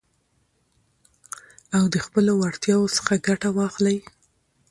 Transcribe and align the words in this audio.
او 1.77 1.83
د 1.93 1.95
خپلو 2.05 2.31
وړتياوو 2.41 2.93
څخه 2.97 3.13
ګټه 3.27 3.49
واخلٸ. 3.57 3.87